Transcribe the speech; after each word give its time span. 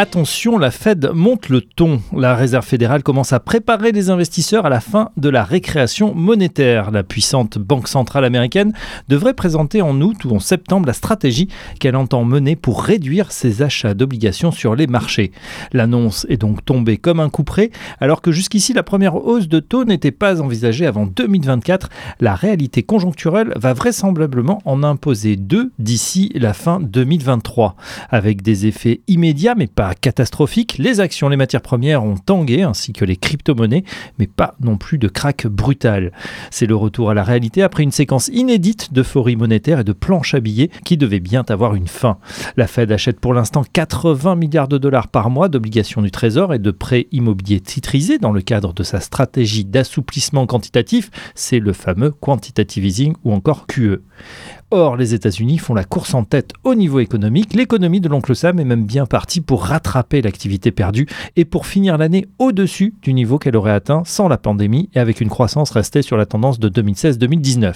Attention, 0.00 0.58
la 0.58 0.70
Fed 0.70 1.10
monte 1.12 1.48
le 1.48 1.60
ton. 1.60 2.00
La 2.16 2.36
Réserve 2.36 2.64
fédérale 2.64 3.02
commence 3.02 3.32
à 3.32 3.40
préparer 3.40 3.90
les 3.90 4.10
investisseurs 4.10 4.64
à 4.64 4.68
la 4.68 4.78
fin 4.78 5.10
de 5.16 5.28
la 5.28 5.42
récréation 5.42 6.14
monétaire. 6.14 6.92
La 6.92 7.02
puissante 7.02 7.58
Banque 7.58 7.88
centrale 7.88 8.24
américaine 8.24 8.72
devrait 9.08 9.34
présenter 9.34 9.82
en 9.82 10.00
août 10.00 10.24
ou 10.24 10.36
en 10.36 10.38
septembre 10.38 10.86
la 10.86 10.92
stratégie 10.92 11.48
qu'elle 11.80 11.96
entend 11.96 12.24
mener 12.24 12.54
pour 12.54 12.84
réduire 12.84 13.32
ses 13.32 13.60
achats 13.60 13.94
d'obligations 13.94 14.52
sur 14.52 14.76
les 14.76 14.86
marchés. 14.86 15.32
L'annonce 15.72 16.26
est 16.28 16.36
donc 16.36 16.64
tombée 16.64 16.96
comme 16.96 17.18
un 17.18 17.28
coup 17.28 17.42
près, 17.42 17.72
alors 17.98 18.22
que 18.22 18.30
jusqu'ici 18.30 18.72
la 18.74 18.84
première 18.84 19.16
hausse 19.16 19.48
de 19.48 19.58
taux 19.58 19.84
n'était 19.84 20.12
pas 20.12 20.40
envisagée 20.40 20.86
avant 20.86 21.06
2024. 21.06 21.88
La 22.20 22.36
réalité 22.36 22.84
conjoncturelle 22.84 23.52
va 23.56 23.72
vraisemblablement 23.72 24.62
en 24.64 24.84
imposer 24.84 25.34
deux 25.34 25.72
d'ici 25.80 26.30
la 26.36 26.52
fin 26.52 26.78
2023, 26.78 27.74
avec 28.10 28.42
des 28.42 28.66
effets 28.66 29.00
immédiats 29.08 29.56
mais 29.56 29.66
pas 29.66 29.87
catastrophique. 29.94 30.76
Les 30.78 31.00
actions, 31.00 31.28
les 31.28 31.36
matières 31.36 31.62
premières 31.62 32.04
ont 32.04 32.16
tangué, 32.16 32.62
ainsi 32.62 32.92
que 32.92 33.04
les 33.04 33.16
crypto-monnaies, 33.16 33.84
mais 34.18 34.26
pas 34.26 34.54
non 34.60 34.76
plus 34.76 34.98
de 34.98 35.08
crack 35.08 35.46
brutal. 35.46 36.12
C'est 36.50 36.66
le 36.66 36.76
retour 36.76 37.10
à 37.10 37.14
la 37.14 37.22
réalité 37.22 37.62
après 37.62 37.82
une 37.82 37.90
séquence 37.90 38.28
inédite 38.28 38.92
d'euphorie 38.92 39.36
monétaire 39.36 39.80
et 39.80 39.84
de 39.84 39.92
planches 39.92 40.34
à 40.34 40.40
billets 40.40 40.70
qui 40.84 40.96
devait 40.96 41.20
bien 41.20 41.44
avoir 41.48 41.74
une 41.74 41.88
fin. 41.88 42.18
La 42.56 42.66
Fed 42.66 42.92
achète 42.92 43.20
pour 43.20 43.34
l'instant 43.34 43.64
80 43.72 44.36
milliards 44.36 44.68
de 44.68 44.78
dollars 44.78 45.08
par 45.08 45.30
mois 45.30 45.48
d'obligations 45.48 46.02
du 46.02 46.10
Trésor 46.10 46.54
et 46.54 46.58
de 46.58 46.70
prêts 46.70 47.06
immobiliers 47.12 47.60
titrisés 47.60 48.18
dans 48.18 48.32
le 48.32 48.40
cadre 48.40 48.72
de 48.72 48.82
sa 48.82 49.00
stratégie 49.00 49.64
d'assouplissement 49.64 50.46
quantitatif, 50.46 51.10
c'est 51.34 51.58
le 51.58 51.72
fameux 51.72 52.10
quantitative 52.10 52.84
easing 52.84 53.14
ou 53.24 53.32
encore 53.32 53.66
QE. 53.66 54.02
Or, 54.70 54.98
les 54.98 55.14
États-Unis 55.14 55.56
font 55.56 55.72
la 55.72 55.84
course 55.84 56.12
en 56.12 56.24
tête 56.24 56.52
au 56.62 56.74
niveau 56.74 57.00
économique. 57.00 57.54
L'économie 57.54 58.02
de 58.02 58.08
l'oncle 58.08 58.36
Sam 58.36 58.60
est 58.60 58.64
même 58.64 58.84
bien 58.84 59.06
partie 59.06 59.40
pour 59.40 59.64
rattraper 59.64 60.20
l'activité 60.20 60.72
perdue 60.72 61.06
et 61.36 61.46
pour 61.46 61.64
finir 61.64 61.96
l'année 61.96 62.26
au-dessus 62.38 62.94
du 63.00 63.14
niveau 63.14 63.38
qu'elle 63.38 63.56
aurait 63.56 63.72
atteint 63.72 64.02
sans 64.04 64.28
la 64.28 64.36
pandémie 64.36 64.90
et 64.92 65.00
avec 65.00 65.22
une 65.22 65.30
croissance 65.30 65.70
restée 65.70 66.02
sur 66.02 66.18
la 66.18 66.26
tendance 66.26 66.58
de 66.60 66.68
2016-2019. 66.68 67.72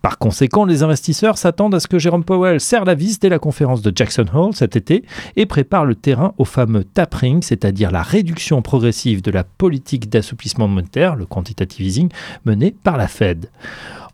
Par 0.00 0.18
conséquent, 0.18 0.64
les 0.64 0.84
investisseurs 0.84 1.38
s'attendent 1.38 1.74
à 1.74 1.80
ce 1.80 1.88
que 1.88 1.98
Jérôme 1.98 2.22
Powell 2.22 2.60
serre 2.60 2.84
la 2.84 2.94
vis 2.94 3.18
dès 3.18 3.30
la 3.30 3.40
conférence 3.40 3.82
de 3.82 3.92
Jackson 3.92 4.26
Hole 4.32 4.54
cet 4.54 4.76
été 4.76 5.04
et 5.34 5.44
prépare 5.44 5.86
le 5.86 5.96
terrain 5.96 6.34
au 6.38 6.44
fameux 6.44 6.84
tapering, 6.84 7.42
c'est-à-dire 7.42 7.90
la 7.90 8.02
réduction 8.02 8.62
progressive 8.62 9.22
de 9.22 9.32
la 9.32 9.42
politique 9.42 10.08
d'assouplissement 10.08 10.68
monétaire, 10.68 11.16
le 11.16 11.26
quantitative 11.26 11.84
easing, 11.84 12.10
menée 12.44 12.76
par 12.84 12.96
la 12.96 13.08
Fed. 13.08 13.48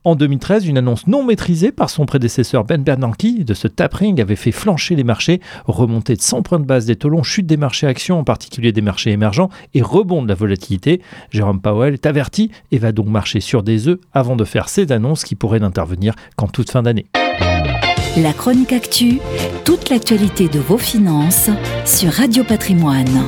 En 0.06 0.16
2013, 0.16 0.66
une 0.66 0.76
annonce 0.76 1.06
non 1.06 1.24
maîtrisée 1.24 1.72
par 1.72 1.88
son 1.88 2.04
prédécesseur 2.04 2.64
Ben 2.64 2.82
Bernanke 2.82 3.42
de 3.42 3.54
ce 3.54 3.68
tapering 3.68 4.20
avait 4.20 4.36
fait 4.36 4.52
flancher 4.52 4.96
les 4.96 5.02
marchés, 5.02 5.40
remonter 5.64 6.14
de 6.14 6.20
100 6.20 6.42
points 6.42 6.60
de 6.60 6.66
base 6.66 6.84
des 6.84 6.96
taux 6.96 7.22
chute 7.22 7.46
des 7.46 7.56
marchés 7.56 7.86
actions, 7.86 8.18
en 8.18 8.24
particulier 8.24 8.70
des 8.70 8.82
marchés 8.82 9.12
émergents, 9.12 9.48
et 9.72 9.80
rebond 9.80 10.22
de 10.22 10.28
la 10.28 10.34
volatilité. 10.34 11.00
Jérôme 11.30 11.62
Powell 11.62 11.94
est 11.94 12.04
averti 12.04 12.50
et 12.70 12.78
va 12.78 12.92
donc 12.92 13.06
marcher 13.06 13.40
sur 13.40 13.62
des 13.62 13.88
œufs 13.88 13.98
avant 14.12 14.36
de 14.36 14.44
faire 14.44 14.68
ces 14.68 14.92
annonces 14.92 15.24
qui 15.24 15.36
pourraient 15.36 15.60
n'intervenir 15.60 16.14
qu'en 16.36 16.48
toute 16.48 16.70
fin 16.70 16.82
d'année. 16.82 17.06
La 18.18 18.34
chronique 18.34 18.74
actu, 18.74 19.20
toute 19.64 19.88
l'actualité 19.88 20.48
de 20.48 20.58
vos 20.58 20.78
finances 20.78 21.48
sur 21.86 22.12
Radio 22.12 22.44
Patrimoine. 22.44 23.24